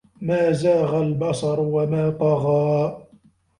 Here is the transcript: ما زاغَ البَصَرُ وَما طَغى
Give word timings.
ما 0.21 0.51
زاغَ 0.51 1.01
البَصَرُ 1.01 1.59
وَما 1.59 2.09
طَغى 2.09 3.07